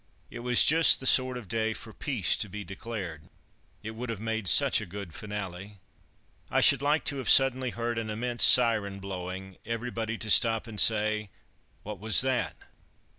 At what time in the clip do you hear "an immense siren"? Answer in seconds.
7.99-8.99